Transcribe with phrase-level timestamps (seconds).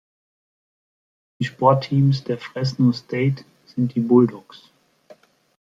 [1.39, 4.71] Die Sportteams der Fresno State sind die "Bulldogs".